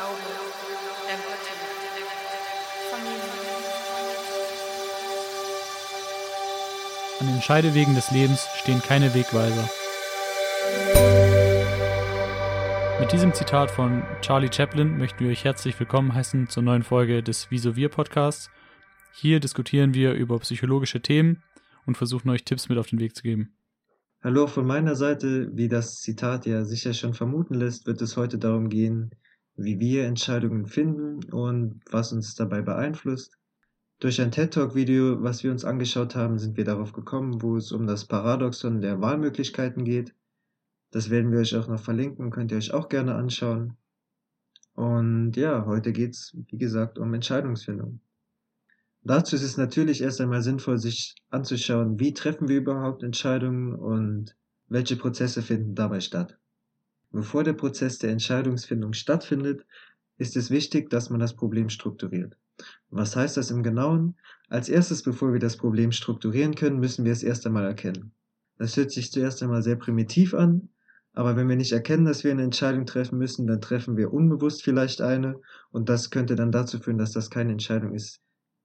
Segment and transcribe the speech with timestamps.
[0.00, 0.16] Glaube,
[1.12, 2.06] Empathie,
[2.90, 3.20] Familie.
[7.20, 9.68] An den Scheidewegen des Lebens stehen keine Wegweiser.
[12.98, 17.22] Mit diesem Zitat von Charlie Chaplin möchten wir euch herzlich willkommen heißen zur neuen Folge
[17.22, 18.48] des Wieso Wir Podcasts.
[19.12, 21.42] Hier diskutieren wir über psychologische Themen
[21.84, 23.52] und versuchen euch Tipps mit auf den Weg zu geben.
[24.22, 28.38] Hallo von meiner Seite, wie das Zitat ja sicher schon vermuten lässt, wird es heute
[28.38, 29.10] darum gehen,
[29.62, 33.36] wie wir Entscheidungen finden und was uns dabei beeinflusst.
[34.00, 37.86] Durch ein TED-Talk-Video, was wir uns angeschaut haben, sind wir darauf gekommen, wo es um
[37.86, 40.14] das Paradoxon der Wahlmöglichkeiten geht.
[40.90, 43.76] Das werden wir euch auch noch verlinken, könnt ihr euch auch gerne anschauen.
[44.72, 48.00] Und ja, heute geht's, wie gesagt, um Entscheidungsfindung.
[49.02, 54.34] Dazu ist es natürlich erst einmal sinnvoll, sich anzuschauen, wie treffen wir überhaupt Entscheidungen und
[54.68, 56.39] welche Prozesse finden dabei statt.
[57.12, 59.66] Bevor der Prozess der Entscheidungsfindung stattfindet,
[60.18, 62.36] ist es wichtig, dass man das Problem strukturiert.
[62.90, 64.16] Was heißt das im Genauen?
[64.48, 68.12] Als erstes, bevor wir das Problem strukturieren können, müssen wir es erst einmal erkennen.
[68.58, 70.68] Das hört sich zuerst einmal sehr primitiv an,
[71.12, 74.62] aber wenn wir nicht erkennen, dass wir eine Entscheidung treffen müssen, dann treffen wir unbewusst
[74.62, 75.40] vielleicht eine
[75.70, 78.20] und das könnte dann dazu führen, dass das keine Entscheidung ist,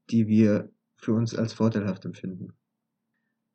[0.09, 2.53] die wir für uns als vorteilhaft empfinden.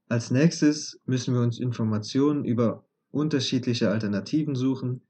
[0.08, 5.02] Als nächstes müssen wir uns Informationen über unterschiedliche Alternativen suchen,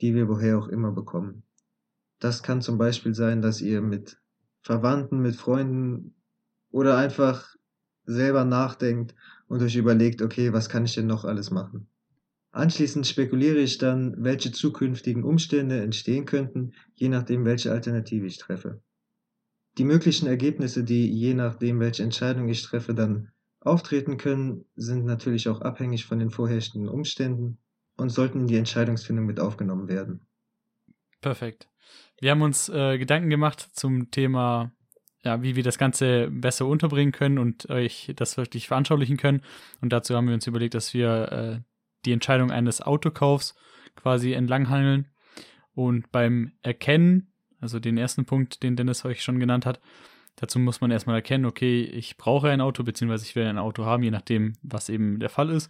[0.00, 1.42] die wir woher auch immer bekommen.
[2.18, 4.20] Das kann zum Beispiel sein, dass ihr mit
[4.62, 6.14] Verwandten, mit Freunden
[6.70, 7.56] oder einfach
[8.04, 9.14] selber nachdenkt
[9.46, 11.88] und euch überlegt, okay, was kann ich denn noch alles machen?
[12.50, 18.82] Anschließend spekuliere ich dann, welche zukünftigen Umstände entstehen könnten, je nachdem, welche Alternative ich treffe.
[19.76, 23.30] Die möglichen Ergebnisse, die je nachdem, welche Entscheidung ich treffe, dann
[23.60, 27.58] auftreten können, sind natürlich auch abhängig von den vorherrschenden Umständen
[27.96, 30.26] und sollten in die Entscheidungsfindung mit aufgenommen werden.
[31.20, 31.68] Perfekt.
[32.20, 34.72] Wir haben uns äh, Gedanken gemacht zum Thema,
[35.24, 39.42] ja, wie wir das Ganze besser unterbringen können und euch das wirklich veranschaulichen können.
[39.80, 41.60] Und dazu haben wir uns überlegt, dass wir äh,
[42.04, 43.56] die Entscheidung eines Autokaufs
[43.96, 45.08] quasi entlanghangeln
[45.74, 49.80] und beim Erkennen also den ersten Punkt, den Dennis euch schon genannt hat.
[50.40, 53.84] Dazu muss man erstmal erkennen, okay, ich brauche ein Auto, beziehungsweise ich will ein Auto
[53.84, 55.68] haben, je nachdem, was eben der Fall ist.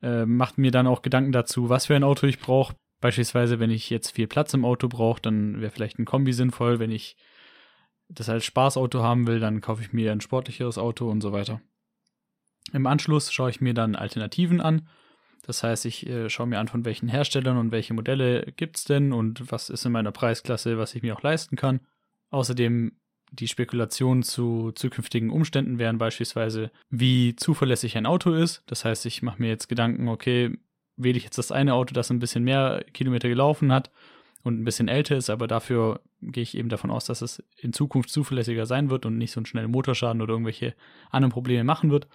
[0.00, 2.76] Äh, macht mir dann auch Gedanken dazu, was für ein Auto ich brauche.
[3.02, 6.78] Beispielsweise, wenn ich jetzt viel Platz im Auto brauche, dann wäre vielleicht ein Kombi sinnvoll.
[6.78, 7.16] Wenn ich
[8.08, 11.60] das als Spaßauto haben will, dann kaufe ich mir ein sportlicheres Auto und so weiter.
[12.72, 14.88] Im Anschluss schaue ich mir dann Alternativen an.
[15.42, 18.84] Das heißt, ich äh, schaue mir an, von welchen Herstellern und welche Modelle gibt es
[18.84, 21.80] denn und was ist in meiner Preisklasse, was ich mir auch leisten kann.
[22.30, 22.92] Außerdem
[23.32, 28.62] die Spekulationen zu zukünftigen Umständen wären beispielsweise, wie zuverlässig ein Auto ist.
[28.66, 30.58] Das heißt, ich mache mir jetzt Gedanken, okay,
[30.96, 33.90] wähle ich jetzt das eine Auto, das ein bisschen mehr Kilometer gelaufen hat
[34.42, 37.72] und ein bisschen älter ist, aber dafür gehe ich eben davon aus, dass es in
[37.72, 40.74] Zukunft zuverlässiger sein wird und nicht so einen schnellen Motorschaden oder irgendwelche
[41.10, 42.08] anderen Probleme machen wird.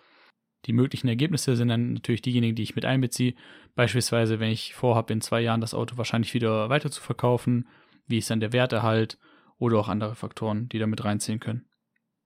[0.66, 3.36] Die möglichen Ergebnisse sind dann natürlich diejenigen, die ich mit einbeziehe.
[3.76, 7.68] Beispielsweise, wenn ich vorhabe, in zwei Jahren das Auto wahrscheinlich wieder weiter zu verkaufen,
[8.08, 9.18] wie ist dann der Werterhalt
[9.58, 11.66] oder auch andere Faktoren, die da mit reinziehen können.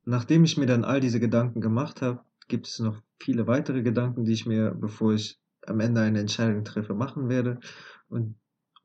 [0.06, 4.26] Nachdem ich mir dann all diese Gedanken gemacht habe, gibt es noch viele weitere Gedanken,
[4.26, 7.60] die ich mir, bevor ich am Ende eine Entscheidung treffe, machen werde
[8.08, 8.36] und,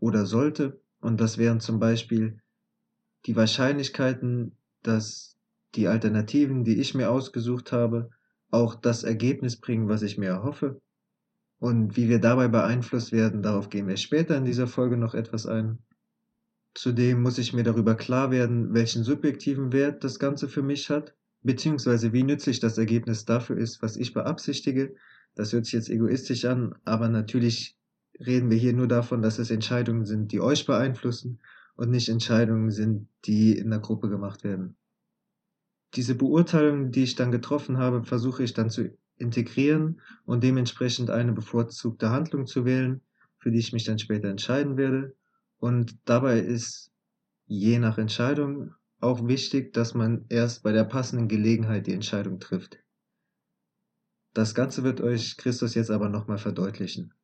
[0.00, 0.80] oder sollte.
[1.00, 2.40] Und das wären zum Beispiel
[3.26, 5.36] die Wahrscheinlichkeiten, dass
[5.74, 8.10] die Alternativen, die ich mir ausgesucht habe,
[8.50, 10.80] auch das Ergebnis bringen, was ich mir erhoffe.
[11.58, 15.46] Und wie wir dabei beeinflusst werden, darauf gehen wir später in dieser Folge noch etwas
[15.46, 15.78] ein.
[16.74, 21.14] Zudem muss ich mir darüber klar werden, welchen subjektiven Wert das Ganze für mich hat,
[21.42, 24.94] beziehungsweise wie nützlich das Ergebnis dafür ist, was ich beabsichtige.
[25.34, 27.78] Das hört sich jetzt egoistisch an, aber natürlich
[28.18, 31.40] reden wir hier nur davon, dass es Entscheidungen sind, die euch beeinflussen
[31.76, 34.76] und nicht Entscheidungen sind, die in der Gruppe gemacht werden
[35.94, 41.32] diese Beurteilung, die ich dann getroffen habe, versuche ich dann zu integrieren und dementsprechend eine
[41.32, 43.02] bevorzugte Handlung zu wählen,
[43.38, 45.14] für die ich mich dann später entscheiden werde.
[45.62, 46.90] Und dabei ist
[47.46, 52.78] je nach Entscheidung auch wichtig, dass man erst bei der passenden Gelegenheit die Entscheidung trifft.
[54.34, 57.14] Das Ganze wird euch Christus jetzt aber nochmal verdeutlichen.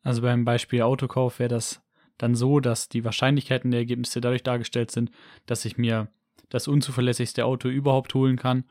[0.00, 1.82] Also beim Beispiel Autokauf wäre das
[2.16, 5.10] dann so, dass die Wahrscheinlichkeiten der Ergebnisse dadurch dargestellt sind,
[5.44, 6.08] dass ich mir
[6.48, 8.64] das unzuverlässigste Auto überhaupt holen kann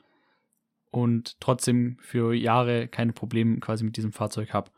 [0.90, 4.72] und trotzdem für Jahre keine Probleme quasi mit diesem Fahrzeug habe.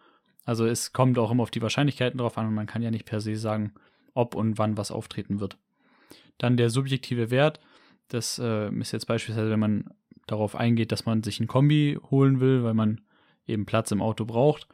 [0.44, 3.05] Also es kommt auch immer auf die Wahrscheinlichkeiten drauf an und man kann ja nicht
[3.05, 3.73] per se sagen,
[4.13, 5.57] ob und wann was auftreten wird.
[6.38, 7.60] Dann der subjektive Wert,
[8.07, 9.89] das äh, ist jetzt beispielsweise, wenn man
[10.27, 13.01] darauf eingeht, dass man sich ein Kombi holen will, weil man
[13.45, 14.68] eben Platz im Auto braucht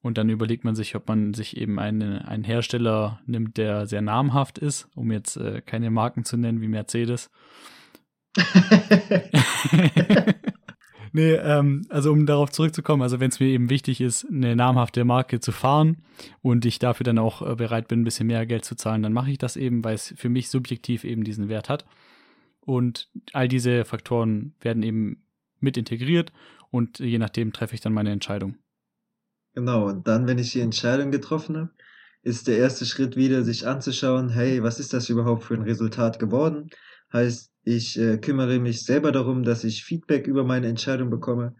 [0.00, 4.02] Und dann überlegt man sich, ob man sich eben eine, einen Hersteller nimmt, der sehr
[4.02, 7.30] namhaft ist, um jetzt äh, keine Marken zu nennen wie Mercedes.
[11.14, 15.04] nee, ähm, also um darauf zurückzukommen, also wenn es mir eben wichtig ist, eine namhafte
[15.04, 16.02] Marke zu fahren
[16.42, 19.12] und ich dafür dann auch äh, bereit bin, ein bisschen mehr Geld zu zahlen, dann
[19.12, 21.86] mache ich das eben, weil es für mich subjektiv eben diesen Wert hat.
[22.60, 25.22] Und all diese Faktoren werden eben
[25.60, 26.32] mit integriert
[26.70, 28.56] und je nachdem treffe ich dann meine Entscheidung.
[29.54, 31.70] Genau, und dann, wenn ich die Entscheidung getroffen habe,
[32.22, 36.18] ist der erste Schritt wieder, sich anzuschauen, hey, was ist das überhaupt für ein Resultat
[36.18, 36.70] geworden?
[37.14, 41.54] Heißt, ich äh, kümmere mich selber darum, dass ich Feedback über meine Entscheidung bekomme.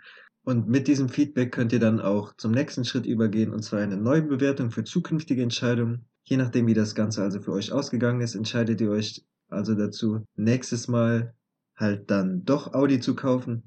[0.44, 3.96] Und mit diesem Feedback könnt ihr dann auch zum nächsten Schritt übergehen, und zwar eine
[3.96, 6.04] neue Bewertung für zukünftige Entscheidungen.
[6.24, 10.26] Je nachdem, wie das Ganze also für euch ausgegangen ist, entscheidet ihr euch also dazu,
[10.36, 11.34] nächstes Mal
[11.76, 13.62] halt dann doch Audi zu kaufen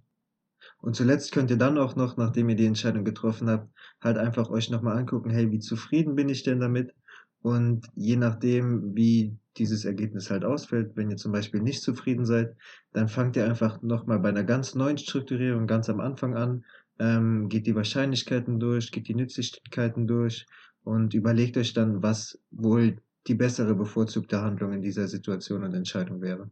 [0.79, 3.69] und zuletzt könnt ihr dann auch noch, nachdem ihr die Entscheidung getroffen habt,
[4.01, 6.93] halt einfach euch nochmal angucken, hey, wie zufrieden bin ich denn damit?
[7.41, 12.55] Und je nachdem, wie dieses Ergebnis halt ausfällt, wenn ihr zum Beispiel nicht zufrieden seid,
[12.93, 16.65] dann fangt ihr einfach nochmal bei einer ganz neuen Strukturierung ganz am Anfang an,
[16.99, 20.45] ähm, geht die Wahrscheinlichkeiten durch, geht die Nützlichkeiten durch
[20.83, 26.21] und überlegt euch dann, was wohl die bessere bevorzugte Handlung in dieser Situation und Entscheidung
[26.21, 26.49] wäre.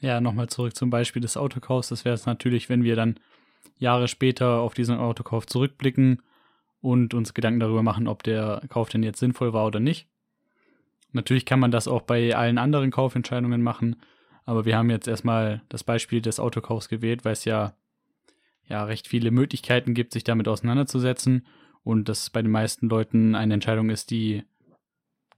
[0.00, 1.88] Ja, nochmal zurück zum Beispiel des Autokaufs.
[1.88, 3.18] Das wäre es natürlich, wenn wir dann
[3.78, 6.22] Jahre später auf diesen Autokauf zurückblicken
[6.80, 10.08] und uns Gedanken darüber machen, ob der Kauf denn jetzt sinnvoll war oder nicht.
[11.12, 13.96] Natürlich kann man das auch bei allen anderen Kaufentscheidungen machen,
[14.44, 17.74] aber wir haben jetzt erstmal das Beispiel des Autokaufs gewählt, weil es ja,
[18.64, 21.46] ja recht viele Möglichkeiten gibt, sich damit auseinanderzusetzen
[21.82, 24.44] und das bei den meisten Leuten eine Entscheidung ist, die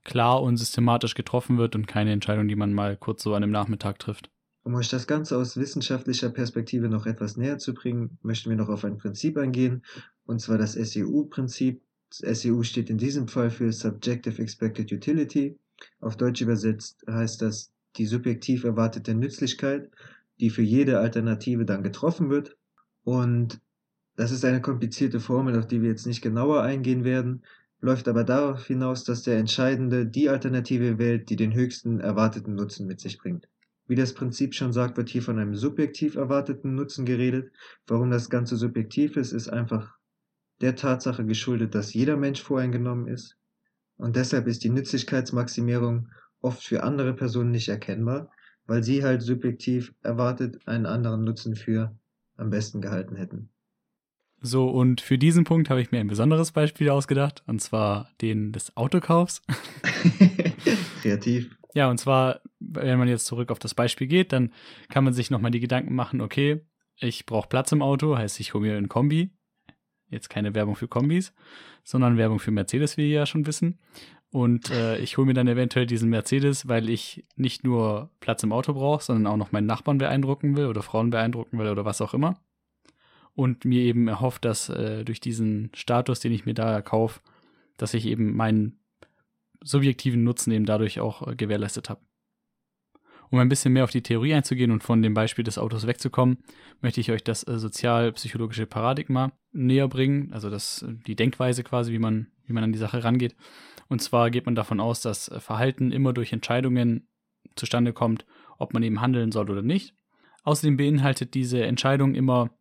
[0.03, 3.51] klar und systematisch getroffen wird und keine Entscheidung, die man mal kurz so an einem
[3.51, 4.29] Nachmittag trifft.
[4.63, 8.69] Um euch das Ganze aus wissenschaftlicher Perspektive noch etwas näher zu bringen, möchten wir noch
[8.69, 9.83] auf ein Prinzip eingehen,
[10.25, 11.81] und zwar das SEU-Prinzip.
[12.13, 15.57] SEU steht in diesem Fall für Subjective Expected Utility.
[16.01, 19.89] Auf Deutsch übersetzt heißt das die subjektiv erwartete Nützlichkeit,
[20.39, 22.57] die für jede Alternative dann getroffen wird.
[23.03, 23.59] Und
[24.15, 27.43] das ist eine komplizierte Formel, auf die wir jetzt nicht genauer eingehen werden,
[27.81, 32.85] läuft aber darauf hinaus, dass der Entscheidende die Alternative wählt, die den höchsten erwarteten Nutzen
[32.85, 33.47] mit sich bringt.
[33.87, 37.51] Wie das Prinzip schon sagt, wird hier von einem subjektiv erwarteten Nutzen geredet.
[37.87, 39.98] Warum das Ganze subjektiv ist, ist einfach
[40.61, 43.37] der Tatsache geschuldet, dass jeder Mensch voreingenommen ist.
[43.97, 46.09] Und deshalb ist die Nützlichkeitsmaximierung
[46.41, 48.31] oft für andere Personen nicht erkennbar,
[48.65, 51.95] weil sie halt subjektiv erwartet einen anderen Nutzen für
[52.37, 53.49] am besten gehalten hätten.
[54.41, 58.53] So, und für diesen Punkt habe ich mir ein besonderes Beispiel ausgedacht, und zwar den
[58.53, 59.41] des Autokaufs.
[61.01, 61.49] Kreativ.
[61.73, 64.53] Ja, und zwar, wenn man jetzt zurück auf das Beispiel geht, dann
[64.89, 66.61] kann man sich nochmal die Gedanken machen, okay,
[66.95, 69.31] ich brauche Platz im Auto, heißt, ich hole mir ein Kombi.
[70.09, 71.33] Jetzt keine Werbung für Kombis,
[71.83, 73.79] sondern Werbung für Mercedes, wie wir ja schon wissen.
[74.31, 78.51] Und äh, ich hole mir dann eventuell diesen Mercedes, weil ich nicht nur Platz im
[78.51, 82.01] Auto brauche, sondern auch noch meinen Nachbarn beeindrucken will oder Frauen beeindrucken will oder was
[82.01, 82.39] auch immer.
[83.33, 87.21] Und mir eben erhofft, dass äh, durch diesen Status, den ich mir da kaufe,
[87.77, 88.79] dass ich eben meinen
[89.63, 92.01] subjektiven Nutzen eben dadurch auch äh, gewährleistet habe.
[93.31, 96.39] Um ein bisschen mehr auf die Theorie einzugehen und von dem Beispiel des Autos wegzukommen,
[96.81, 101.99] möchte ich euch das äh, sozial-psychologische Paradigma näher bringen, also das, die Denkweise quasi, wie
[101.99, 103.35] man, wie man an die Sache rangeht.
[103.87, 107.07] Und zwar geht man davon aus, dass äh, Verhalten immer durch Entscheidungen
[107.55, 108.25] zustande kommt,
[108.57, 109.95] ob man eben handeln soll oder nicht.
[110.43, 112.51] Außerdem beinhaltet diese Entscheidung immer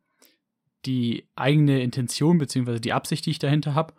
[0.87, 2.79] die eigene Intention bzw.
[2.81, 3.95] die Absicht, die ich dahinter habe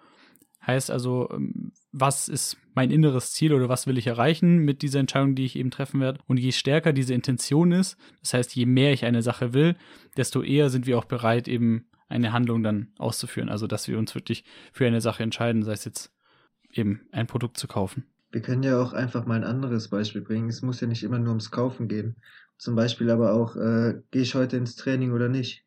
[0.66, 5.00] Heißt also, ähm, was ist mein inneres Ziel oder was will ich erreichen mit dieser
[5.00, 6.20] Entscheidung, die ich eben treffen werde?
[6.28, 9.76] Und je stärker diese Intention ist, das heißt, je mehr ich eine Sache will,
[10.18, 13.50] desto eher sind wir auch bereit, eben eine Handlung dann auszuführen.
[13.50, 16.12] Also, dass wir uns wirklich für eine Sache entscheiden, sei es jetzt
[16.72, 18.06] eben ein Produkt zu kaufen.
[18.32, 20.50] Wir können ja auch einfach mal ein anderes Beispiel bringen.
[20.50, 22.16] Es muss ja nicht immer nur ums Kaufen gehen.
[22.58, 25.66] Zum Beispiel aber auch, äh, gehe ich heute ins Training oder nicht?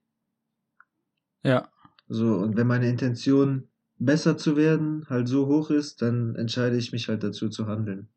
[1.42, 1.68] Ja.
[2.08, 3.68] So, und wenn meine Intention
[3.98, 8.08] besser zu werden halt so hoch ist, dann entscheide ich mich halt dazu zu handeln.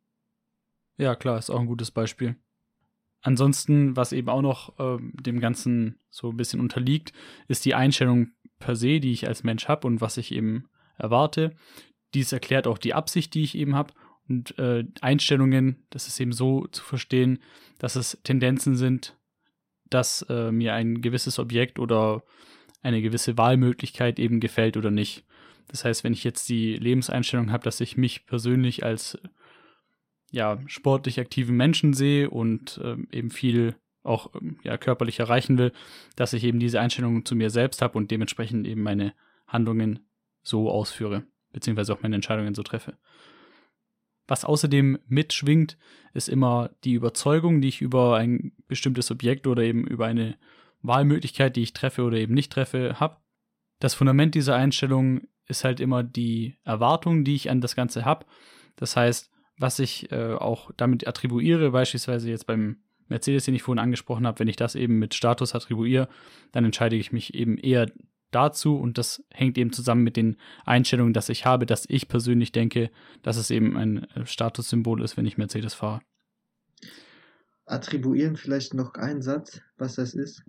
[0.97, 2.35] Ja, klar, ist auch ein gutes Beispiel.
[3.25, 7.11] Ansonsten, was eben auch noch äh, dem Ganzen so ein bisschen unterliegt,
[7.47, 8.27] ist die Einstellung
[8.59, 10.65] per se, die ich als Mensch habe und was ich eben
[10.99, 11.55] erwarte.
[12.13, 13.93] Dies erklärt auch die Absicht, die ich eben habe.
[14.29, 17.39] Und äh, Einstellungen, das ist eben so zu verstehen,
[17.79, 19.17] dass es Tendenzen sind,
[19.89, 22.21] dass äh, mir ein gewisses Objekt oder
[22.83, 25.25] eine gewisse Wahlmöglichkeit eben gefällt oder nicht.
[25.67, 29.17] Das heißt, wenn ich jetzt die Lebenseinstellung habe, dass ich mich persönlich als
[30.35, 35.71] ja, sportlich aktiven Menschen sehe und ähm, eben viel auch ähm, ja, körperlich erreichen will,
[36.17, 39.13] dass ich eben diese Einstellung zu mir selbst habe und dementsprechend eben meine
[39.47, 40.05] Handlungen
[40.43, 41.23] so ausführe,
[41.53, 42.97] beziehungsweise auch meine Entscheidungen so treffe.
[44.27, 45.77] Was außerdem mitschwingt,
[46.13, 50.37] ist immer die Überzeugung, die ich über ein bestimmtes Objekt oder eben über eine
[50.81, 53.17] Wahlmöglichkeit, die ich treffe oder eben nicht treffe, habe.
[53.79, 58.25] Das Fundament dieser Einstellung ist halt immer die Erwartung, die ich an das Ganze habe.
[58.75, 63.83] Das heißt, was ich äh, auch damit attribuiere, beispielsweise jetzt beim Mercedes, den ich vorhin
[63.83, 66.09] angesprochen habe, wenn ich das eben mit Status attribuiere,
[66.51, 67.91] dann entscheide ich mich eben eher
[68.31, 72.51] dazu und das hängt eben zusammen mit den Einstellungen, dass ich habe, dass ich persönlich
[72.51, 72.89] denke,
[73.21, 76.01] dass es eben ein äh, Statussymbol ist, wenn ich Mercedes fahre.
[77.65, 80.43] Attribuieren vielleicht noch einen Satz, was das ist?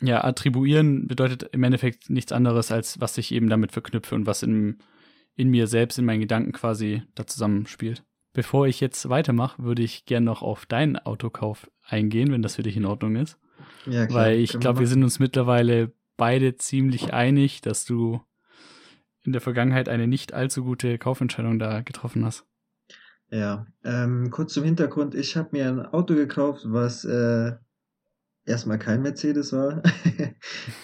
[0.00, 4.42] Ja, attribuieren bedeutet im Endeffekt nichts anderes, als was ich eben damit verknüpfe und was
[4.42, 4.78] in,
[5.36, 8.04] in mir selbst, in meinen Gedanken quasi da zusammenspielt.
[8.32, 12.62] Bevor ich jetzt weitermache, würde ich gerne noch auf deinen Autokauf eingehen, wenn das für
[12.62, 13.38] dich in Ordnung ist.
[13.86, 14.24] Ja, klar.
[14.24, 18.20] Weil ich glaube, wir sind uns mittlerweile beide ziemlich einig, dass du
[19.22, 22.44] in der Vergangenheit eine nicht allzu gute Kaufentscheidung da getroffen hast.
[23.30, 25.14] Ja, ähm, kurz zum Hintergrund.
[25.14, 27.52] Ich habe mir ein Auto gekauft, was äh,
[28.44, 29.82] erstmal kein Mercedes war,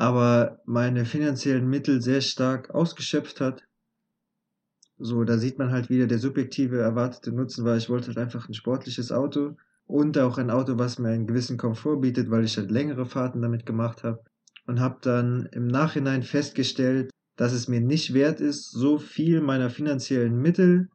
[0.00, 3.64] aber meine finanziellen Mittel sehr stark ausgeschöpft hat.
[4.98, 8.48] So, da sieht man halt wieder der subjektive erwartete Nutzen war, ich wollte halt einfach
[8.48, 12.56] ein sportliches Auto und auch ein Auto, was mir einen gewissen Komfort bietet, weil ich
[12.56, 14.24] halt längere Fahrten damit gemacht habe
[14.66, 19.68] und habe dann im Nachhinein festgestellt, dass es mir nicht wert ist, so viel meiner
[19.68, 20.88] finanziellen Mittel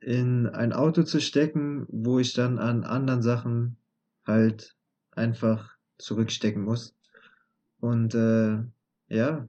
[0.00, 3.78] in ein Auto zu stecken, wo ich dann an anderen Sachen
[4.26, 4.76] halt
[5.12, 6.95] einfach zurückstecken muss.
[7.80, 8.58] Und äh,
[9.08, 9.48] ja,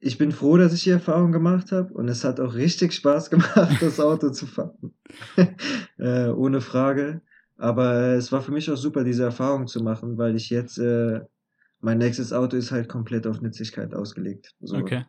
[0.00, 3.30] ich bin froh, dass ich die Erfahrung gemacht habe und es hat auch richtig Spaß
[3.30, 4.94] gemacht, das Auto zu fahren.
[5.98, 7.22] äh, ohne Frage.
[7.56, 11.20] Aber es war für mich auch super, diese Erfahrung zu machen, weil ich jetzt, äh,
[11.80, 14.54] mein nächstes Auto ist halt komplett auf Nützlichkeit ausgelegt.
[14.60, 14.76] So.
[14.76, 15.04] Okay.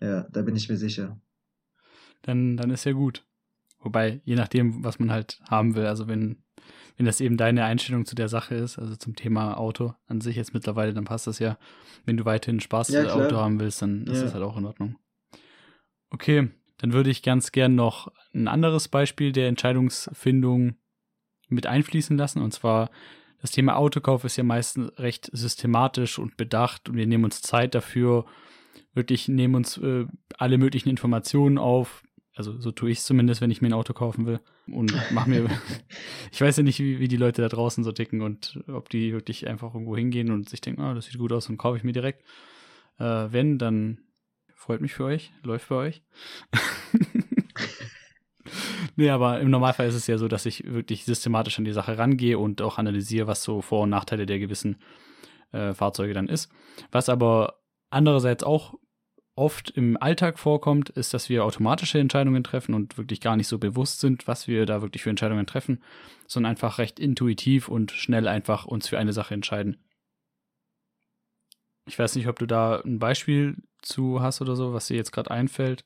[0.00, 1.18] Ja, da bin ich mir sicher.
[2.20, 3.26] Dann, dann ist ja gut.
[3.80, 6.42] Wobei, je nachdem, was man halt haben will, also wenn
[6.96, 10.36] wenn das eben deine Einstellung zu der Sache ist, also zum Thema Auto an sich
[10.36, 11.58] jetzt mittlerweile, dann passt das ja.
[12.04, 14.24] Wenn du weiterhin Spaß ja, Auto haben willst, dann ist ja.
[14.24, 14.96] das halt auch in Ordnung.
[16.10, 16.48] Okay,
[16.78, 20.76] dann würde ich ganz gern noch ein anderes Beispiel der Entscheidungsfindung
[21.48, 22.42] mit einfließen lassen.
[22.42, 22.90] Und zwar,
[23.40, 27.74] das Thema Autokauf ist ja meistens recht systematisch und bedacht und wir nehmen uns Zeit
[27.74, 28.24] dafür,
[28.94, 30.06] wirklich nehmen uns äh,
[30.38, 32.02] alle möglichen Informationen auf,
[32.36, 34.40] also so tue ich es zumindest, wenn ich mir ein Auto kaufen will.
[34.66, 35.48] Und mach mir.
[36.32, 39.14] ich weiß ja nicht, wie, wie die Leute da draußen so ticken und ob die
[39.14, 41.84] wirklich einfach irgendwo hingehen und sich denken, oh, das sieht gut aus und kaufe ich
[41.84, 42.22] mir direkt.
[42.98, 44.00] Äh, wenn, dann
[44.54, 46.02] freut mich für euch, läuft bei euch.
[48.96, 51.96] nee, aber im Normalfall ist es ja so, dass ich wirklich systematisch an die Sache
[51.96, 54.76] rangehe und auch analysiere, was so Vor- und Nachteile der gewissen
[55.52, 56.52] äh, Fahrzeuge dann ist.
[56.92, 58.74] Was aber andererseits auch
[59.36, 63.58] oft im Alltag vorkommt, ist, dass wir automatische Entscheidungen treffen und wirklich gar nicht so
[63.58, 65.82] bewusst sind, was wir da wirklich für Entscheidungen treffen,
[66.26, 69.76] sondern einfach recht intuitiv und schnell einfach uns für eine Sache entscheiden.
[71.86, 75.12] Ich weiß nicht, ob du da ein Beispiel zu hast oder so, was dir jetzt
[75.12, 75.84] gerade einfällt,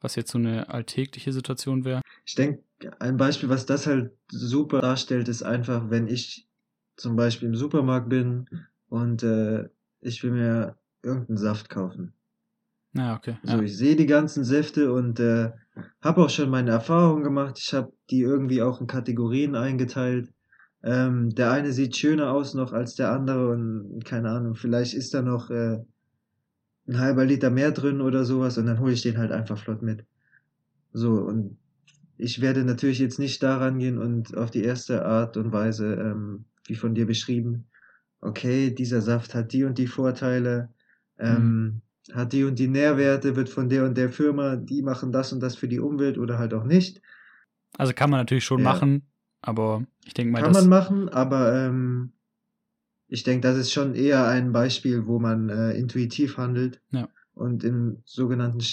[0.00, 2.00] was jetzt so eine alltägliche Situation wäre.
[2.24, 2.62] Ich denke,
[3.00, 6.48] ein Beispiel, was das halt super darstellt, ist einfach, wenn ich
[6.96, 8.48] zum Beispiel im Supermarkt bin
[8.88, 9.68] und äh,
[10.00, 12.14] ich will mir irgendeinen Saft kaufen
[12.96, 13.36] ja, okay.
[13.42, 15.50] So, ich sehe die ganzen Säfte und äh,
[16.00, 17.58] habe auch schon meine Erfahrungen gemacht.
[17.58, 20.32] Ich habe die irgendwie auch in Kategorien eingeteilt.
[20.82, 25.12] Ähm, der eine sieht schöner aus noch als der andere und keine Ahnung, vielleicht ist
[25.14, 25.78] da noch äh,
[26.86, 29.82] ein halber Liter mehr drin oder sowas und dann hole ich den halt einfach flott
[29.82, 30.04] mit.
[30.92, 31.58] So, und
[32.16, 36.44] ich werde natürlich jetzt nicht daran gehen und auf die erste Art und Weise, ähm,
[36.66, 37.66] wie von dir beschrieben,
[38.20, 40.70] okay, dieser Saft hat die und die Vorteile,
[41.18, 41.82] ähm, mhm
[42.12, 45.40] hat die und die Nährwerte, wird von der und der Firma, die machen das und
[45.40, 47.00] das für die Umwelt oder halt auch nicht.
[47.76, 48.64] Also kann man natürlich schon ja.
[48.64, 49.06] machen,
[49.40, 52.12] aber ich denke mal, kann man machen, aber ähm,
[53.08, 57.08] ich denke, das ist schon eher ein Beispiel, wo man äh, intuitiv handelt ja.
[57.34, 58.64] und im sogenannten,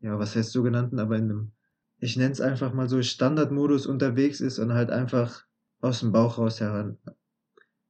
[0.00, 1.52] ja, was heißt sogenannten, aber in einem,
[1.98, 5.44] ich nenne es einfach mal so Standardmodus unterwegs ist und halt einfach
[5.80, 6.98] aus dem Bauch raus heran,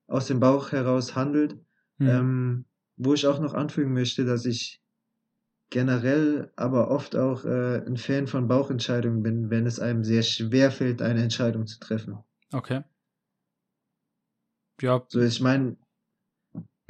[0.07, 1.59] aus dem Bauch heraus handelt.
[1.99, 2.09] Mhm.
[2.09, 2.65] Ähm,
[2.97, 4.82] wo ich auch noch anfügen möchte, dass ich
[5.73, 10.71] generell aber oft auch äh, ein Fan von Bauchentscheidungen bin, wenn es einem sehr schwer
[10.71, 12.19] fällt, eine Entscheidung zu treffen.
[12.53, 12.83] Okay.
[14.81, 15.03] Ja.
[15.09, 15.77] So, ich meine,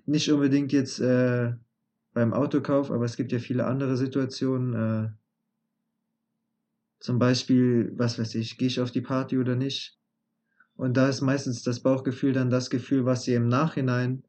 [0.05, 1.53] nicht unbedingt jetzt äh,
[2.13, 4.75] beim Autokauf, aber es gibt ja viele andere Situationen.
[4.75, 5.11] Äh,
[6.99, 9.97] zum Beispiel, was weiß ich, gehe ich auf die Party oder nicht?
[10.75, 14.25] Und da ist meistens das Bauchgefühl dann das Gefühl, was dir im Nachhinein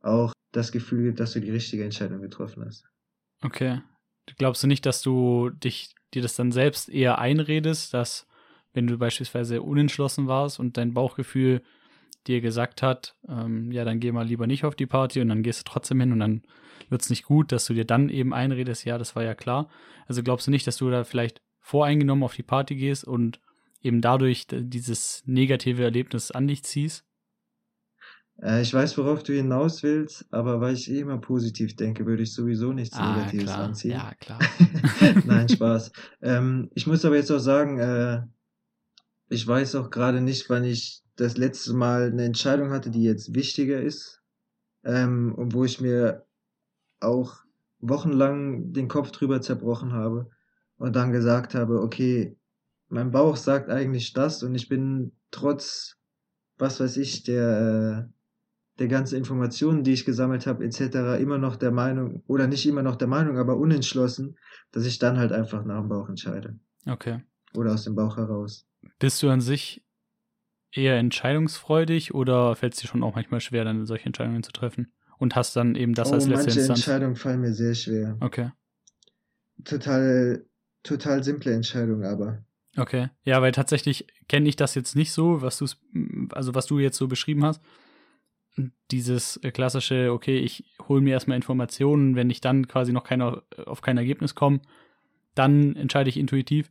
[0.00, 2.84] auch das Gefühl gibt, dass du die richtige Entscheidung getroffen hast.
[3.42, 3.80] Okay.
[4.38, 8.26] Glaubst du nicht, dass du dich dir das dann selbst eher einredest, dass
[8.72, 11.62] wenn du beispielsweise unentschlossen warst und dein Bauchgefühl
[12.26, 15.42] dir gesagt hat, ähm, ja, dann geh mal lieber nicht auf die Party und dann
[15.42, 16.42] gehst du trotzdem hin und dann
[16.88, 19.68] wird es nicht gut, dass du dir dann eben einredest, ja, das war ja klar.
[20.06, 23.40] Also glaubst du nicht, dass du da vielleicht voreingenommen auf die Party gehst und
[23.82, 27.04] eben dadurch dieses negative Erlebnis an dich ziehst?
[28.42, 32.22] Äh, ich weiß, worauf du hinaus willst, aber weil ich eh immer positiv denke, würde
[32.22, 33.60] ich sowieso nichts Ah, Negatives klar.
[33.64, 33.92] anziehen.
[33.92, 34.38] Ja, klar.
[35.24, 35.92] Nein, Spaß.
[36.22, 38.22] ähm, ich muss aber jetzt auch sagen, äh,
[39.28, 43.34] ich weiß auch gerade nicht, wann ich das letzte Mal eine Entscheidung hatte, die jetzt
[43.34, 44.20] wichtiger ist,
[44.84, 46.26] ähm, und wo ich mir
[47.00, 47.36] auch
[47.80, 50.30] wochenlang den Kopf drüber zerbrochen habe
[50.76, 52.36] und dann gesagt habe, okay,
[52.88, 55.96] mein Bauch sagt eigentlich das und ich bin trotz,
[56.58, 58.12] was weiß ich, der, äh,
[58.78, 62.82] der ganzen Informationen, die ich gesammelt habe, etc., immer noch der Meinung, oder nicht immer
[62.82, 64.36] noch der Meinung, aber unentschlossen,
[64.72, 66.58] dass ich dann halt einfach nach dem Bauch entscheide.
[66.86, 67.22] Okay.
[67.54, 68.66] Oder aus dem Bauch heraus.
[68.98, 69.84] Bist du an sich
[70.72, 74.92] eher entscheidungsfreudig oder fällt es dir schon auch manchmal schwer, dann solche Entscheidungen zu treffen?
[75.18, 76.80] Und hast dann eben das oh, als letzte manche Instanz?
[76.80, 78.16] Entscheidungen fallen mir sehr schwer.
[78.18, 78.50] Okay.
[79.62, 80.44] Total,
[80.82, 82.44] total simple Entscheidung, aber.
[82.76, 83.10] Okay.
[83.22, 85.66] Ja, weil tatsächlich kenne ich das jetzt nicht so, was du
[86.32, 87.62] also was du jetzt so beschrieben hast.
[88.90, 93.42] Dieses äh, klassische, okay, ich hole mir erstmal Informationen, wenn ich dann quasi noch keine,
[93.66, 94.60] auf kein Ergebnis komme,
[95.34, 96.70] dann entscheide ich intuitiv,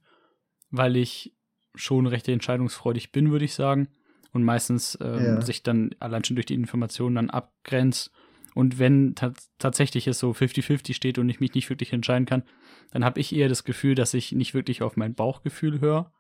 [0.72, 1.34] weil ich
[1.76, 3.90] schon recht entscheidungsfreudig bin, würde ich sagen.
[4.32, 5.42] Und meistens ähm, Ja.
[5.42, 8.12] sich dann allein schon durch die Informationen dann abgrenzt.
[8.56, 12.44] Und wenn ta tatsächlich es so 50-50 steht und ich mich nicht wirklich entscheiden kann,
[12.92, 16.12] dann habe ich eher das Gefühl, dass ich nicht wirklich auf mein Bauchgefühl höre.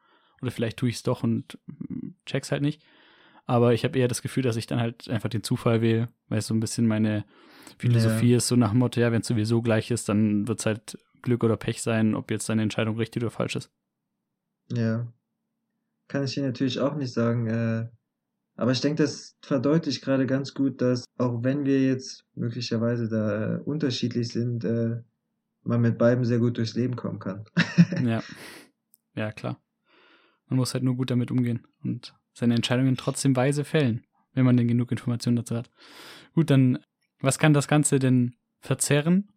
[0.41, 2.83] Oder vielleicht tue ich es doch und mm, check's halt nicht.
[3.45, 6.39] Aber ich habe eher das Gefühl, dass ich dann halt einfach den Zufall wähle, weil
[6.39, 7.25] es so ein bisschen meine
[7.77, 10.65] Philosophie ist, so nach dem Motto, ja, wenn es sowieso gleich ist, dann wird es
[10.65, 13.71] halt Glück oder Pech sein, ob jetzt deine Entscheidung richtig oder falsch ist.
[14.71, 15.07] Ja.
[16.07, 17.47] Kann ich dir natürlich auch nicht sagen.
[17.47, 17.89] Äh,
[18.55, 23.55] aber ich denke, das verdeutlicht gerade ganz gut, dass auch wenn wir jetzt möglicherweise da
[23.55, 25.01] äh, unterschiedlich sind, äh,
[25.63, 27.45] man mit beiden sehr gut durchs Leben kommen kann.
[28.05, 28.21] ja.
[29.15, 29.59] Ja, klar.
[30.47, 34.57] Man muss halt nur gut damit umgehen und seine Entscheidungen trotzdem weise fällen, wenn man
[34.57, 35.69] denn genug Informationen dazu hat.
[36.33, 36.79] Gut, dann,
[37.19, 39.29] was kann das Ganze denn verzerren?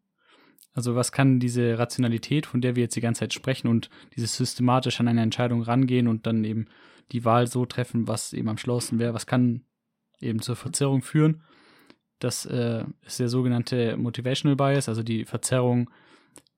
[0.72, 4.37] Also was kann diese Rationalität, von der wir jetzt die ganze Zeit sprechen und dieses
[4.37, 6.66] systematisch an eine Entscheidung rangehen und dann eben
[7.12, 9.64] die Wahl so treffen, was eben am schlauesten wäre, was kann
[10.20, 11.42] eben zur Verzerrung führen?
[12.18, 15.90] Das äh, ist der sogenannte Motivational Bias, also die Verzerrung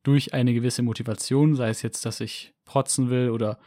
[0.03, 3.59] durch eine gewisse Motivation, sei es jetzt, dass ich protzen will oder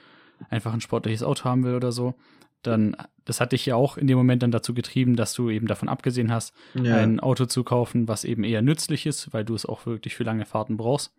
[0.50, 2.16] einfach ein sportliches Auto haben will oder so,
[2.62, 2.96] dann,
[3.26, 5.90] das hat dich ja auch in dem Moment dann dazu getrieben, dass du eben davon
[5.90, 6.98] abgesehen hast, ja.
[6.98, 10.24] ein Auto zu kaufen, was eben eher nützlich ist, weil du es auch wirklich für
[10.24, 11.14] lange Fahrten brauchst.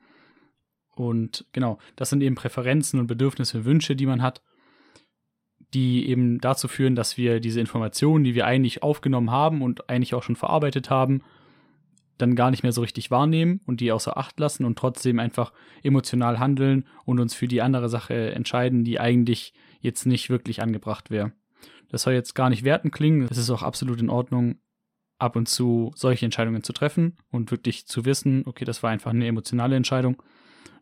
[0.95, 4.43] Und genau, das sind eben Präferenzen und Bedürfnisse, Wünsche, die man hat,
[5.75, 10.15] die eben dazu führen, dass wir diese Informationen, die wir eigentlich aufgenommen haben und eigentlich
[10.15, 11.23] auch schon verarbeitet haben,
[12.19, 15.53] dann gar nicht mehr so richtig wahrnehmen und die außer Acht lassen und trotzdem einfach
[15.83, 21.11] emotional handeln und uns für die andere Sache entscheiden, die eigentlich jetzt nicht wirklich angebracht
[21.11, 21.33] wäre.
[21.91, 24.59] Das soll jetzt gar nicht werten klingen, es ist auch absolut in Ordnung,
[25.19, 29.11] ab und zu solche Entscheidungen zu treffen und wirklich zu wissen, okay, das war einfach
[29.11, 30.21] eine emotionale Entscheidung.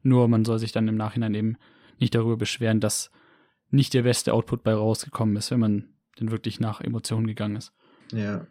[0.02, 1.56] Nur man soll sich dann im Nachhinein eben
[1.98, 3.10] nicht darüber beschweren, dass
[3.68, 7.72] nicht der beste Output bei rausgekommen ist, wenn man denn wirklich nach Emotionen gegangen ist.
[8.12, 8.46] ja.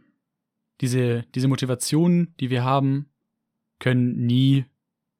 [0.81, 3.09] Diese, diese Motivationen, die wir haben,
[3.79, 4.63] können nie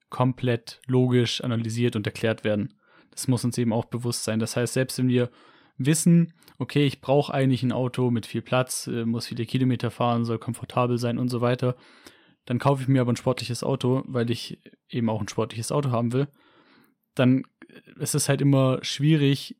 [0.09, 2.78] komplett logisch analysiert und erklärt werden.
[3.19, 4.39] Das muss uns eben auch bewusst sein.
[4.39, 5.29] Das heißt, selbst wenn wir
[5.77, 10.25] wissen, okay, ich brauche eigentlich ein Auto mit viel Platz, äh, muss viele Kilometer fahren,
[10.25, 11.75] soll komfortabel sein und so weiter,
[12.45, 15.91] dann kaufe ich mir aber ein sportliches Auto, weil ich eben auch ein sportliches Auto
[15.91, 16.27] haben will,
[17.15, 17.43] dann
[17.97, 19.57] ist es halt immer schwierig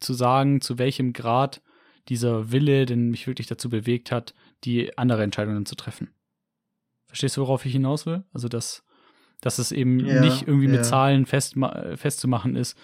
[0.00, 1.62] zu sagen, zu welchem Grad
[2.08, 6.10] dieser Wille denn mich wirklich dazu bewegt hat, die andere Entscheidungen zu treffen.
[7.06, 8.24] Verstehst du, worauf ich hinaus will?
[8.32, 8.84] Also, dass,
[9.40, 10.72] dass es eben Ja, nicht irgendwie ja.
[10.72, 11.54] mit Zahlen fest,
[11.94, 12.76] festzumachen ist,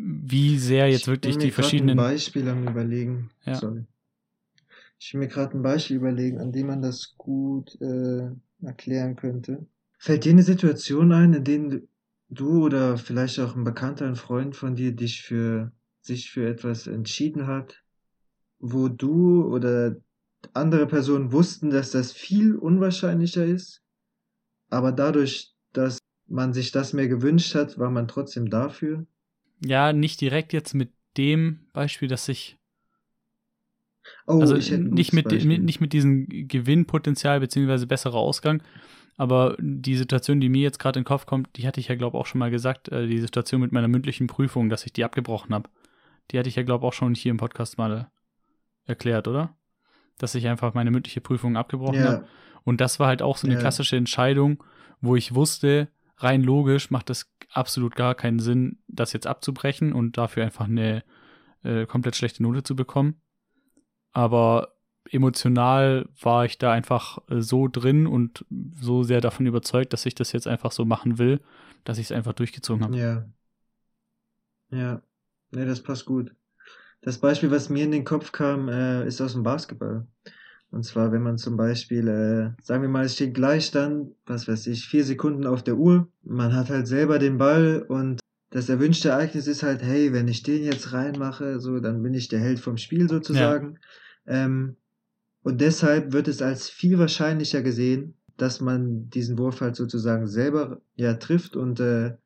[0.00, 1.98] wie sehr jetzt Ich wirklich bin mir die verschiedenen.
[1.98, 3.30] ein Beispiel am überlegen.
[3.44, 3.56] Ja.
[3.56, 3.84] Sorry.
[5.00, 8.30] Ich will mir gerade ein Beispiel überlegen, an dem man das gut äh,
[8.62, 9.66] erklären könnte.
[9.98, 11.80] Fällt dir eine Situation ein, in der
[12.28, 16.86] du oder vielleicht auch ein Bekannter, ein Freund von dir dich für sich für etwas
[16.86, 17.82] entschieden hat,
[18.60, 19.96] wo du oder
[20.52, 23.82] andere Personen wussten, dass das viel unwahrscheinlicher ist,
[24.70, 29.06] aber dadurch, dass man sich das mehr gewünscht hat, war man trotzdem dafür?
[29.60, 32.56] Ja, nicht direkt jetzt mit dem Beispiel, dass ich.
[34.26, 38.62] Oh, also ich nicht mit, mit, nicht mit diesem Gewinnpotenzial beziehungsweise besserer Ausgang,
[39.16, 41.96] aber die Situation, die mir jetzt gerade in den Kopf kommt, die hatte ich ja,
[41.96, 44.92] glaube ich, auch schon mal gesagt, äh, die Situation mit meiner mündlichen Prüfung, dass ich
[44.92, 45.68] die abgebrochen habe.
[46.30, 48.10] Die hatte ich ja, glaube ich, auch schon hier im Podcast mal
[48.86, 49.56] erklärt, oder?
[50.18, 52.22] Dass ich einfach meine mündliche Prüfung abgebrochen habe.
[52.22, 52.28] Ja,
[52.64, 53.60] Und das war halt auch so eine Ja.
[53.60, 54.62] klassische Entscheidung,
[55.00, 60.18] wo ich wusste, rein logisch macht es absolut gar keinen Sinn, das jetzt abzubrechen und
[60.18, 61.02] dafür einfach eine
[61.62, 63.20] äh, komplett schlechte Note zu bekommen.
[64.12, 64.74] Aber
[65.10, 68.44] emotional war ich da einfach äh, so drin und
[68.80, 71.40] so sehr davon überzeugt, dass ich das jetzt einfach so machen will,
[71.84, 72.96] dass ich es einfach durchgezogen habe.
[72.96, 73.24] ja.
[74.70, 75.00] Ja,
[75.50, 76.34] ne, das passt gut.
[77.00, 80.06] Das Beispiel, was mir in den Kopf kam, äh, ist aus dem Basketball.
[80.70, 84.66] Und zwar, wenn man zum Beispiel, äh, sagen wir mal, es steht Gleichstand, was weiß
[84.66, 86.08] ich, vier Sekunden auf der Uhr.
[86.22, 90.42] Man hat halt selber den Ball und das erwünschte Ereignis ist halt, hey, wenn ich
[90.42, 93.78] den jetzt reinmache, so, dann bin ich der Held vom Spiel sozusagen.
[94.26, 94.76] Ähm,
[95.42, 100.80] und deshalb wird es als viel wahrscheinlicher gesehen, dass man diesen Wurf halt sozusagen selber
[100.96, 102.16] ja trifft und äh,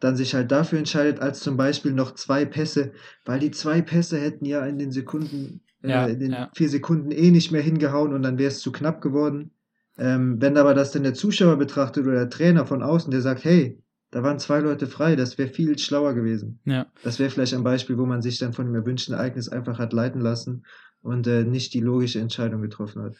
[0.00, 2.92] dann sich halt dafür entscheidet, als zum Beispiel noch zwei Pässe,
[3.24, 6.50] weil die zwei Pässe hätten ja in den Sekunden, äh, Ja, in den ja.
[6.54, 9.50] vier Sekunden eh nicht mehr hingehauen und dann wäre es zu knapp geworden.
[9.98, 13.44] Ähm, wenn aber das dann der Zuschauer betrachtet oder der Trainer von außen, der sagt,
[13.44, 16.60] hey, da waren zwei Leute frei, das wäre viel schlauer gewesen.
[16.64, 19.78] Ja, Das wäre vielleicht ein Beispiel, wo man sich dann von dem erwünschten Ereignis einfach
[19.78, 20.64] hat leiten lassen
[21.02, 23.16] und äh, nicht die logische Entscheidung getroffen hat.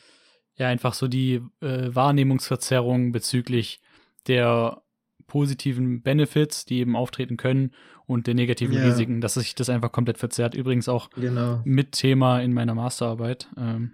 [0.56, 3.80] ja einfach so die äh, Wahrnehmungsverzerrung bezüglich
[4.28, 4.80] der
[5.28, 7.70] positiven Benefits, die eben auftreten können
[8.06, 8.82] und der negativen Ja.
[8.84, 10.54] Risiken, dass sich das einfach komplett verzerrt.
[10.56, 11.60] Übrigens auch Genau.
[11.64, 13.48] mit Thema in meiner Masterarbeit.
[13.56, 13.92] Ähm,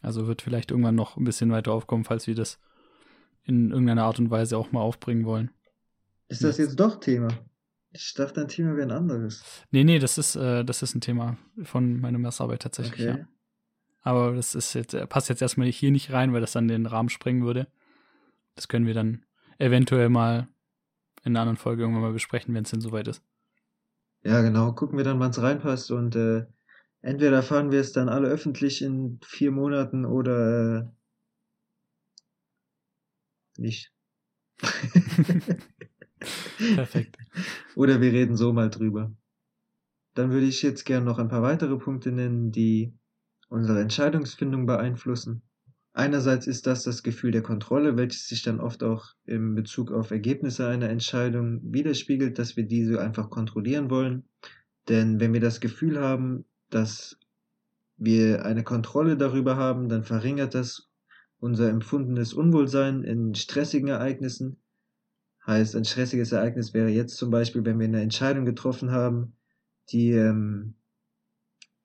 [0.00, 2.58] also wird vielleicht irgendwann noch ein bisschen weiter aufkommen, falls wir das
[3.44, 5.50] in irgendeiner Art und Weise auch mal aufbringen wollen.
[6.28, 7.28] Ist das jetzt doch Thema?
[7.92, 9.42] Ich dachte, dein Thema wäre ein anderes.
[9.70, 13.18] Nee, nee, das ist, äh, das ist ein Thema von meiner Masterarbeit tatsächlich, Okay.
[13.20, 13.28] ja.
[14.02, 16.86] Aber das ist jetzt, äh, passt jetzt erstmal hier nicht rein, weil das dann den
[16.86, 17.66] Rahmen sprengen würde.
[18.54, 19.24] Das können wir dann
[19.58, 20.46] eventuell mal
[21.26, 23.22] in einer anderen Folge irgendwann mal besprechen, wenn es denn soweit ist.
[24.22, 24.72] Ja, genau.
[24.72, 26.46] Gucken wir dann, wann es reinpasst und äh,
[27.02, 30.92] entweder erfahren wir es dann alle öffentlich in vier Monaten oder
[33.58, 33.92] äh, nicht.
[36.58, 37.18] Perfekt.
[37.76, 39.14] Oder wir reden so mal drüber.
[40.14, 42.98] Dann würde ich jetzt gern noch ein paar weitere Punkte nennen, die
[43.48, 45.42] unsere Entscheidungsfindung beeinflussen.
[45.98, 50.10] Einerseits ist das das Gefühl der Kontrolle, welches sich dann oft auch im Bezug auf
[50.10, 54.28] Ergebnisse einer Entscheidung widerspiegelt, dass wir diese einfach kontrollieren wollen.
[54.90, 57.18] Denn wenn wir das Gefühl haben, dass
[57.96, 60.90] wir eine Kontrolle darüber haben, dann verringert das
[61.38, 64.60] unser empfundenes Unwohlsein in stressigen Ereignissen.
[65.46, 69.32] Heißt, ein stressiges Ereignis wäre jetzt zum Beispiel, wenn wir eine Entscheidung getroffen haben,
[69.88, 70.74] die ähm,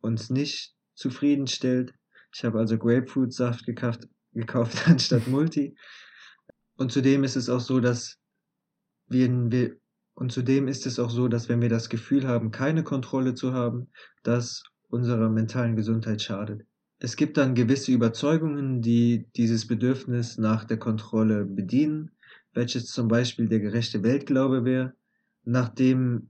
[0.02, 1.94] uns nicht zufriedenstellt.
[2.34, 5.76] Ich habe also Grapefruitsaft gekauft, gekauft anstatt Multi.
[6.78, 8.18] Und zudem ist es auch so, dass
[9.08, 9.78] wir, wir
[10.14, 13.54] und zudem ist es auch so, dass wenn wir das Gefühl haben, keine Kontrolle zu
[13.54, 13.90] haben,
[14.24, 16.66] das unserer mentalen Gesundheit schadet.
[17.00, 22.12] Es gibt dann gewisse Überzeugungen, die dieses Bedürfnis nach der Kontrolle bedienen,
[22.54, 24.94] welches zum Beispiel der gerechte Weltglaube wäre,
[25.44, 26.30] nachdem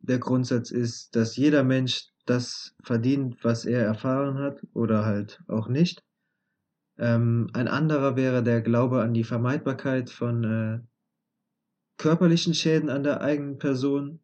[0.00, 5.68] der Grundsatz ist, dass jeder Mensch das verdient, was er erfahren hat oder halt auch
[5.68, 6.02] nicht.
[6.98, 10.80] Ähm, ein anderer wäre der Glaube an die Vermeidbarkeit von äh,
[11.98, 14.20] körperlichen Schäden an der eigenen Person.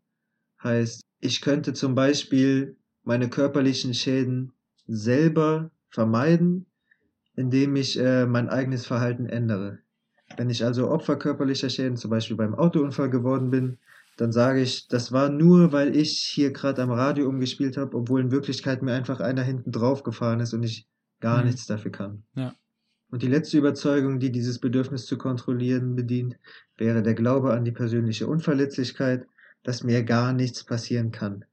[0.63, 4.53] Heißt, ich könnte zum Beispiel meine körperlichen Schäden
[4.87, 6.67] selber vermeiden,
[7.35, 9.79] indem ich äh, mein eigenes Verhalten ändere.
[10.37, 13.79] Wenn ich also Opfer körperlicher Schäden, zum Beispiel beim Autounfall geworden bin,
[14.17, 18.21] dann sage ich, das war nur, weil ich hier gerade am Radio umgespielt habe, obwohl
[18.21, 20.87] in Wirklichkeit mir einfach einer hinten drauf gefahren ist und ich
[21.21, 21.47] gar Mhm.
[21.47, 22.25] nichts dafür kann.
[22.35, 22.55] Ja.
[23.11, 26.39] Und die letzte Überzeugung, die dieses Bedürfnis zu kontrollieren bedient,
[26.79, 29.27] wäre der Glaube an die persönliche Unverletzlichkeit,
[29.63, 31.45] dass mir gar nichts passieren kann.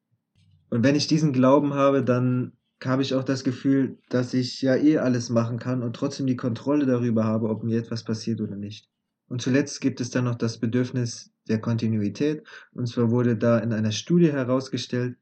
[0.69, 4.75] Und wenn ich diesen Glauben habe, dann habe ich auch das Gefühl, dass ich ja
[4.75, 8.55] eh alles machen kann und trotzdem die Kontrolle darüber habe, ob mir etwas passiert oder
[8.55, 8.87] nicht.
[9.27, 12.43] Und zuletzt gibt es dann noch das Bedürfnis der Kontinuität.
[12.73, 15.17] Und zwar wurde da in einer Studie herausgestellt,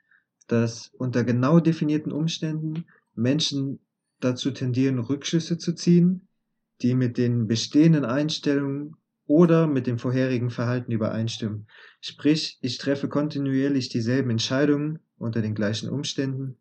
[0.48, 2.86] dass unter genau definierten Umständen
[3.16, 3.80] Menschen
[4.20, 6.28] dazu tendieren, Rückschlüsse zu ziehen,
[6.82, 11.68] die mit den bestehenden Einstellungen oder mit dem vorherigen Verhalten übereinstimmen.
[12.00, 16.58] Sprich, ich treffe kontinuierlich dieselben Entscheidungen unter den gleichen Umständen,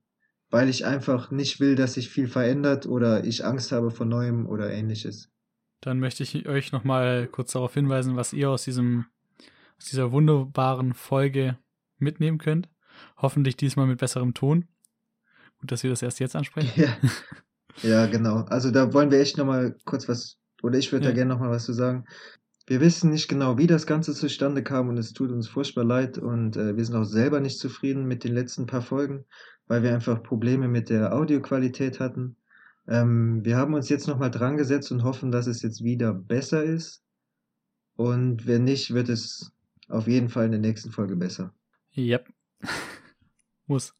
[0.50, 4.46] weil ich einfach nicht will, dass sich viel verändert oder ich Angst habe vor Neuem
[4.46, 5.31] oder ähnliches.
[5.81, 9.07] Dann möchte ich euch nochmal kurz darauf hinweisen, was ihr aus diesem,
[9.78, 11.58] aus dieser wunderbaren Folge
[11.98, 12.68] mitnehmen könnt.
[13.16, 14.66] Hoffentlich diesmal mit besserem Ton.
[15.58, 16.80] Gut, dass wir das erst jetzt ansprechen.
[16.80, 16.96] Ja,
[17.82, 18.42] ja genau.
[18.44, 21.10] Also da wollen wir echt nochmal kurz was, oder ich würde Ja.
[21.10, 22.04] da gerne nochmal was zu sagen.
[22.66, 26.18] Wir wissen nicht genau, wie das Ganze zustande kam und es tut uns furchtbar leid
[26.18, 29.24] und äh, wir sind auch selber nicht zufrieden mit den letzten paar Folgen,
[29.68, 32.36] weil wir einfach Probleme mit der Audioqualität hatten.
[32.88, 36.64] Ähm, wir haben uns jetzt nochmal dran gesetzt und hoffen, dass es jetzt wieder besser
[36.64, 37.02] ist.
[37.94, 39.52] Und wenn nicht, wird es
[39.88, 41.55] auf jeden Fall in der nächsten Folge besser.
[41.96, 42.33] Yep.
[43.66, 43.94] Muss.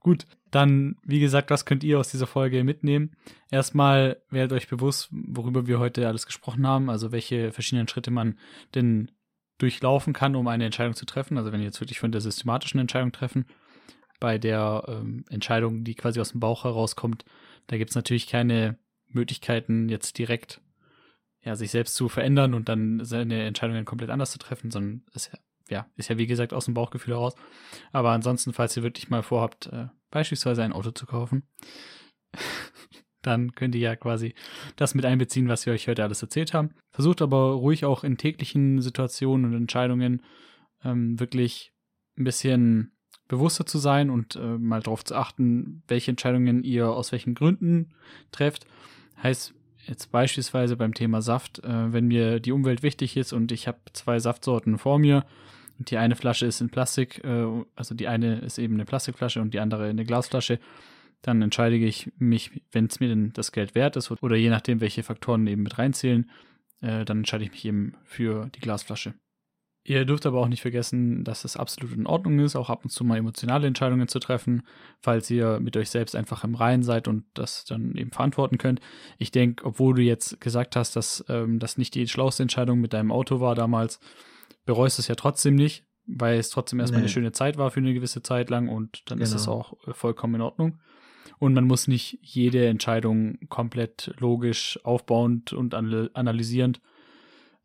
[0.00, 3.12] Gut, dann, wie gesagt, was könnt ihr aus dieser Folge mitnehmen?
[3.50, 8.38] Erstmal werdet euch bewusst, worüber wir heute alles gesprochen haben, also welche verschiedenen Schritte man
[8.74, 9.10] denn
[9.58, 11.38] durchlaufen kann, um eine Entscheidung zu treffen.
[11.38, 13.46] Also wenn ihr jetzt wirklich von der systematischen Entscheidung treffen,
[14.18, 17.24] bei der ähm, Entscheidung, die quasi aus dem Bauch herauskommt,
[17.68, 20.60] da gibt es natürlich keine Möglichkeiten, jetzt direkt
[21.44, 25.30] ja, sich selbst zu verändern und dann seine Entscheidungen komplett anders zu treffen, sondern es
[25.68, 27.34] ja, ist ja wie gesagt aus dem Bauchgefühl heraus.
[27.92, 31.44] Aber ansonsten, falls ihr wirklich mal vorhabt, äh, beispielsweise ein Auto zu kaufen,
[33.22, 34.34] dann könnt ihr ja quasi
[34.76, 36.74] das mit einbeziehen, was wir euch heute alles erzählt haben.
[36.90, 40.22] Versucht aber ruhig auch in täglichen Situationen und Entscheidungen
[40.84, 41.72] ähm, wirklich
[42.18, 42.92] ein bisschen
[43.28, 47.94] bewusster zu sein und äh, mal darauf zu achten, welche Entscheidungen ihr aus welchen Gründen
[48.30, 48.66] trefft.
[49.22, 49.54] Heißt
[49.86, 53.78] jetzt beispielsweise beim Thema Saft, äh, wenn mir die Umwelt wichtig ist und ich habe
[53.92, 55.24] zwei Saftsorten vor mir
[55.78, 59.40] und die eine Flasche ist in Plastik, äh, also die eine ist eben eine Plastikflasche
[59.40, 60.58] und die andere eine Glasflasche,
[61.22, 64.80] dann entscheide ich mich, wenn es mir denn das Geld wert ist oder je nachdem,
[64.80, 66.30] welche Faktoren eben mit reinzählen,
[66.80, 69.14] äh, dann entscheide ich mich eben für die Glasflasche.
[69.84, 72.90] Ihr dürft aber auch nicht vergessen, dass es absolut in Ordnung ist, auch ab und
[72.90, 74.62] zu mal emotionale Entscheidungen zu treffen,
[75.00, 78.80] falls ihr mit euch selbst einfach im Reinen seid und das dann eben verantworten könnt.
[79.18, 82.92] Ich denke, obwohl du jetzt gesagt hast, dass ähm, das nicht die schlauste Entscheidung mit
[82.92, 83.98] deinem Auto war damals,
[84.66, 87.06] bereust es ja trotzdem nicht, weil es trotzdem erstmal Nee.
[87.06, 89.40] eine schöne Zeit war für eine gewisse Zeit lang und dann ist Genau.
[89.42, 90.78] es auch äh, vollkommen in Ordnung.
[91.40, 96.80] Und man muss nicht jede Entscheidung komplett logisch, aufbauend und anal- analysierend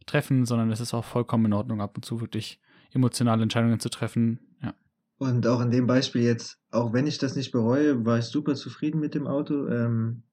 [0.08, 2.60] treffen, sondern es ist auch vollkommen in Ordnung, ab und zu wirklich
[2.92, 4.40] emotionale Entscheidungen zu treffen.
[4.64, 4.74] Ja,
[5.18, 8.56] Und auch in dem Beispiel jetzt, auch wenn ich das nicht bereue, war ich super
[8.56, 10.24] zufrieden mit dem Auto, ähm,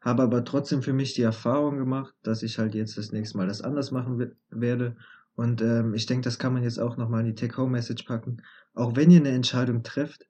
[0.00, 3.46] habe aber trotzdem für mich die Erfahrung gemacht, dass ich halt jetzt das nächste Mal
[3.46, 4.96] das anders machen we- werde.
[5.34, 8.42] Und ähm, ich denke, das kann man jetzt auch nochmal in die Take-Home-Message packen.
[8.74, 10.26] Auch wenn ihr eine Entscheidung trefft,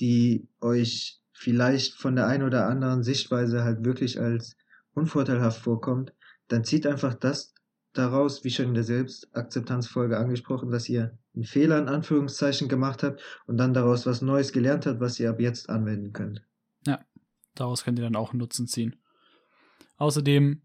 [0.00, 4.56] die euch vielleicht von der einen oder anderen Sichtweise halt wirklich als
[4.94, 6.12] unvorteilhaft vorkommt,
[6.48, 7.53] dann zieht einfach das
[7.94, 13.22] daraus, wie schon in der Selbstakzeptanzfolge angesprochen, dass ihr einen Fehler in Anführungszeichen gemacht habt
[13.46, 16.42] und dann daraus was Neues gelernt habt, was ihr ab jetzt anwenden könnt.
[17.54, 18.96] daraus könnt ihr dann auch einen Nutzen ziehen.
[19.96, 20.62] Außerdem,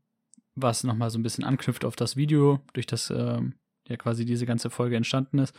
[0.55, 3.55] was nochmal so ein bisschen anknüpft auf das Video, durch das ähm,
[3.87, 5.55] ja quasi diese ganze Folge entstanden ist,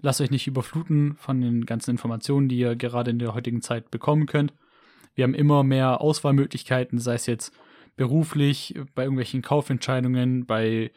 [0.00, 3.90] lasst euch nicht überfluten von den ganzen Informationen, die ihr gerade in der heutigen Zeit
[3.90, 4.52] bekommen könnt.
[5.14, 7.52] Wir haben immer mehr Auswahlmöglichkeiten, sei es jetzt
[7.98, 10.90] beruflich, bei irgendwelchen Kaufentscheidungen, bei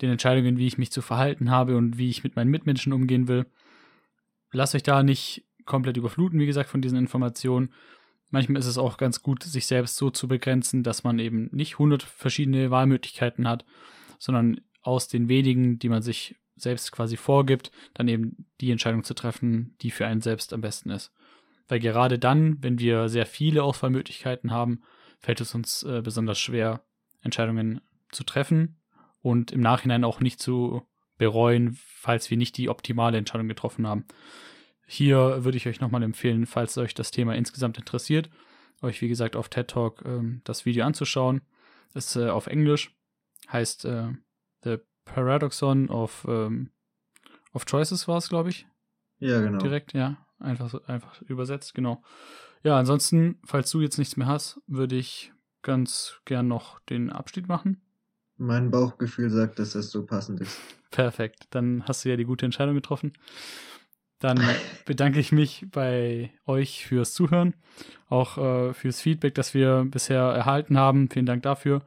[0.00, 3.26] den Entscheidungen, wie ich mich zu verhalten habe und wie ich mit meinen Mitmenschen umgehen
[3.26, 3.46] will.
[4.52, 7.72] Lasst euch da nicht komplett überfluten, wie gesagt, von diesen Informationen.
[8.30, 11.74] Manchmal ist es auch ganz gut, sich selbst so zu begrenzen, dass man eben nicht
[11.74, 13.64] 100 verschiedene Wahlmöglichkeiten hat,
[14.18, 19.14] sondern aus den wenigen, die man sich selbst quasi vorgibt, dann eben die Entscheidung zu
[19.14, 21.12] treffen, die für einen selbst am besten ist.
[21.68, 24.82] Weil gerade dann, wenn wir sehr viele Auswahlmöglichkeiten haben,
[25.22, 26.84] fällt es uns äh, besonders schwer,
[27.22, 27.80] Entscheidungen
[28.10, 28.80] zu treffen
[29.22, 30.82] und im Nachhinein auch nicht zu
[31.16, 34.04] bereuen, falls wir nicht die optimale Entscheidung getroffen haben.
[34.86, 38.28] Hier würde ich euch nochmal empfehlen, falls euch das Thema insgesamt interessiert,
[38.82, 41.42] euch wie gesagt auf TED Talk ähm, das Video anzuschauen.
[41.94, 42.94] Ist äh, auf Englisch,
[43.50, 44.08] heißt äh,
[44.64, 46.70] The Paradoxon of, ähm,
[47.52, 48.66] of Choices war es, glaube ich
[49.18, 49.58] Ja, genau.
[49.58, 50.16] direkt, ja.
[50.40, 52.02] Einfach, einfach übersetzt, genau.
[52.62, 57.48] Ja, ansonsten, falls du jetzt nichts mehr hast, würde ich ganz gern noch den Abschied
[57.48, 57.80] machen.
[58.36, 60.58] Mein Bauchgefühl sagt, dass das so passend ist.
[60.90, 61.46] Perfekt.
[61.50, 63.12] Dann hast du ja die gute Entscheidung getroffen.
[64.18, 64.40] Dann
[64.84, 67.54] bedanke ich mich bei euch fürs Zuhören,
[68.08, 71.08] auch äh, fürs Feedback, das wir bisher erhalten haben.
[71.10, 71.82] Vielen Dank dafür.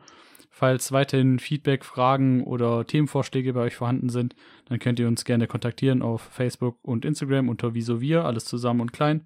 [0.49, 4.35] Falls weiterhin Feedback, Fragen oder Themenvorschläge bei euch vorhanden sind,
[4.69, 8.79] dann könnt ihr uns gerne kontaktieren auf Facebook und Instagram unter Wieso Wir, alles zusammen
[8.79, 9.25] und klein.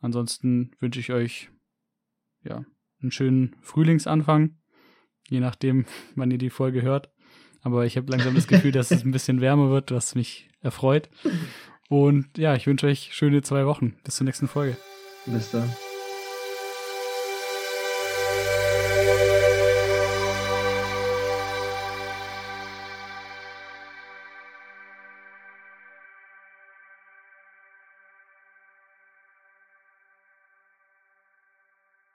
[0.00, 1.50] Ansonsten wünsche ich euch
[2.42, 2.64] ja
[3.00, 4.56] einen schönen Frühlingsanfang,
[5.28, 7.10] je nachdem, wann ihr die Folge hört.
[7.62, 11.10] Aber ich habe langsam das Gefühl, dass es ein bisschen wärmer wird, was mich erfreut.
[11.88, 13.96] Und ja, ich wünsche euch schöne zwei Wochen.
[14.04, 14.76] Bis zur nächsten Folge.
[15.26, 15.68] Bis dann.